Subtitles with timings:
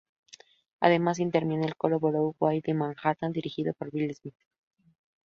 [0.79, 4.33] Además, interviene el "Coro Borough-Wide de Manhattan", dirigido por Bill Smith.